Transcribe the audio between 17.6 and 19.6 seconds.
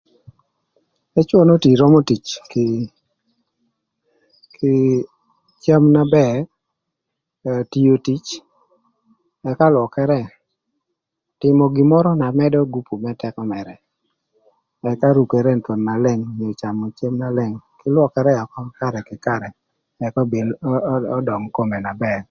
kï lwökërë ökö karë kï karë